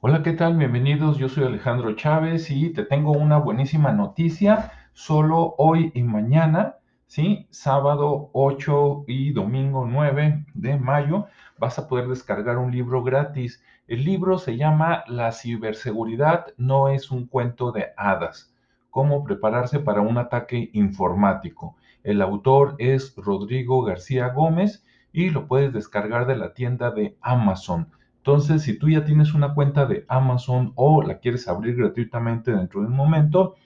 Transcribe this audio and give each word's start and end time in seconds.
Hola, 0.00 0.22
¿qué 0.22 0.32
tal? 0.32 0.56
Bienvenidos. 0.56 1.18
Yo 1.18 1.28
soy 1.28 1.42
Alejandro 1.42 1.92
Chávez 1.96 2.52
y 2.52 2.72
te 2.72 2.84
tengo 2.84 3.10
una 3.10 3.38
buenísima 3.38 3.90
noticia. 3.90 4.70
Solo 4.92 5.56
hoy 5.58 5.90
y 5.92 6.04
mañana, 6.04 6.76
¿sí? 7.08 7.48
Sábado 7.50 8.30
8 8.32 9.06
y 9.08 9.32
domingo 9.32 9.86
9 9.86 10.46
de 10.54 10.76
mayo, 10.76 11.26
vas 11.58 11.80
a 11.80 11.88
poder 11.88 12.06
descargar 12.06 12.58
un 12.58 12.70
libro 12.70 13.02
gratis. 13.02 13.60
El 13.88 14.04
libro 14.04 14.38
se 14.38 14.56
llama 14.56 15.02
La 15.08 15.32
ciberseguridad 15.32 16.46
no 16.56 16.90
es 16.90 17.10
un 17.10 17.26
cuento 17.26 17.72
de 17.72 17.86
hadas. 17.96 18.54
Cómo 18.90 19.24
prepararse 19.24 19.80
para 19.80 20.00
un 20.00 20.16
ataque 20.16 20.70
informático. 20.74 21.74
El 22.04 22.22
autor 22.22 22.76
es 22.78 23.16
Rodrigo 23.16 23.82
García 23.82 24.28
Gómez 24.28 24.84
y 25.12 25.30
lo 25.30 25.48
puedes 25.48 25.72
descargar 25.72 26.28
de 26.28 26.36
la 26.36 26.54
tienda 26.54 26.92
de 26.92 27.16
Amazon. 27.20 27.88
Entonces, 28.18 28.62
si 28.62 28.78
tú 28.78 28.88
ya 28.90 29.04
tienes 29.04 29.34
una 29.34 29.54
cuenta 29.54 29.86
de 29.86 30.04
Amazon 30.08 30.72
o 30.74 31.02
la 31.02 31.18
quieres 31.18 31.48
abrir 31.48 31.76
gratuitamente 31.76 32.52
dentro 32.52 32.80
de 32.80 32.88
un 32.88 32.96
momento, 32.96 33.56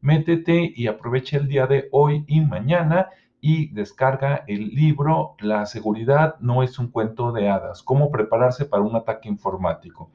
métete 0.00 0.72
y 0.74 0.86
aprovecha 0.86 1.38
el 1.38 1.48
día 1.48 1.66
de 1.66 1.88
hoy 1.92 2.24
y 2.26 2.40
mañana 2.40 3.08
y 3.40 3.68
descarga 3.72 4.44
el 4.46 4.68
libro 4.68 5.36
La 5.40 5.64
seguridad 5.66 6.36
no 6.40 6.62
es 6.62 6.78
un 6.78 6.88
cuento 6.88 7.32
de 7.32 7.48
hadas, 7.48 7.82
cómo 7.82 8.10
prepararse 8.10 8.66
para 8.66 8.82
un 8.82 8.94
ataque 8.96 9.28
informático. 9.28 10.10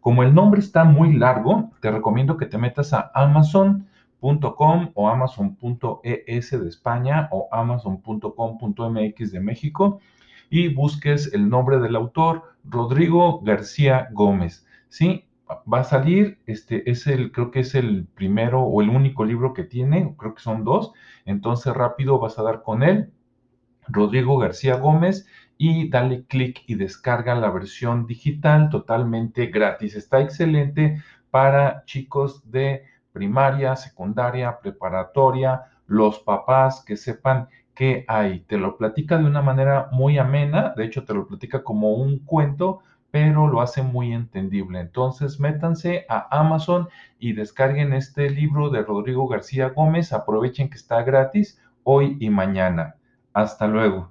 Como 0.00 0.22
el 0.22 0.34
nombre 0.34 0.60
está 0.60 0.84
muy 0.84 1.14
largo, 1.14 1.70
te 1.80 1.90
recomiendo 1.90 2.36
que 2.36 2.46
te 2.46 2.58
metas 2.58 2.92
a 2.92 3.10
amazon.com 3.14 4.90
o 4.94 5.08
amazon.es 5.08 6.50
de 6.50 6.68
España 6.68 7.28
o 7.32 7.48
amazon.com.mx 7.50 9.32
de 9.32 9.40
México 9.40 10.00
y 10.50 10.74
busques 10.74 11.32
el 11.32 11.48
nombre 11.48 11.78
del 11.78 11.96
autor, 11.96 12.54
Rodrigo 12.64 13.40
García 13.40 14.08
Gómez. 14.12 14.66
¿Sí? 14.88 15.24
Va 15.50 15.80
a 15.80 15.84
salir, 15.84 16.38
este 16.46 16.90
es 16.90 17.06
el, 17.06 17.32
creo 17.32 17.50
que 17.50 17.60
es 17.60 17.74
el 17.74 18.06
primero 18.14 18.62
o 18.62 18.82
el 18.82 18.90
único 18.90 19.24
libro 19.24 19.54
que 19.54 19.64
tiene, 19.64 20.14
creo 20.18 20.34
que 20.34 20.42
son 20.42 20.62
dos, 20.64 20.92
entonces 21.24 21.72
rápido 21.72 22.18
vas 22.18 22.38
a 22.38 22.42
dar 22.42 22.62
con 22.62 22.82
él, 22.82 23.10
Rodrigo 23.86 24.36
García 24.38 24.76
Gómez, 24.76 25.26
y 25.56 25.88
dale 25.88 26.24
clic 26.24 26.62
y 26.66 26.76
descarga 26.76 27.34
la 27.34 27.50
versión 27.50 28.06
digital 28.06 28.68
totalmente 28.70 29.46
gratis. 29.46 29.96
Está 29.96 30.20
excelente 30.20 31.02
para 31.30 31.84
chicos 31.84 32.48
de 32.50 32.84
primaria, 33.12 33.74
secundaria, 33.74 34.60
preparatoria, 34.60 35.64
los 35.86 36.20
papás 36.20 36.84
que 36.86 36.96
sepan 36.96 37.48
qué 37.78 38.04
hay. 38.08 38.40
Te 38.40 38.58
lo 38.58 38.76
platica 38.76 39.18
de 39.18 39.24
una 39.24 39.40
manera 39.40 39.88
muy 39.92 40.18
amena, 40.18 40.74
de 40.76 40.84
hecho 40.84 41.04
te 41.04 41.14
lo 41.14 41.28
platica 41.28 41.62
como 41.62 41.92
un 41.94 42.18
cuento, 42.18 42.80
pero 43.12 43.46
lo 43.46 43.60
hace 43.60 43.82
muy 43.82 44.12
entendible. 44.12 44.80
Entonces, 44.80 45.38
métanse 45.38 46.04
a 46.08 46.26
Amazon 46.40 46.88
y 47.20 47.34
descarguen 47.34 47.92
este 47.92 48.30
libro 48.30 48.70
de 48.70 48.82
Rodrigo 48.82 49.28
García 49.28 49.68
Gómez. 49.68 50.12
Aprovechen 50.12 50.70
que 50.70 50.76
está 50.76 51.04
gratis 51.04 51.62
hoy 51.84 52.16
y 52.18 52.30
mañana. 52.30 52.96
Hasta 53.32 53.68
luego. 53.68 54.10